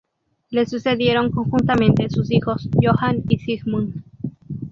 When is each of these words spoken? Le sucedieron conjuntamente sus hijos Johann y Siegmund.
Le 0.51 0.65
sucedieron 0.65 1.29
conjuntamente 1.29 2.09
sus 2.09 2.31
hijos 2.31 2.67
Johann 2.81 3.21
y 3.29 3.37
Siegmund. 3.37 4.01